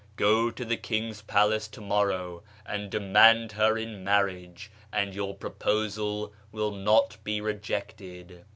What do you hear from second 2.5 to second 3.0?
and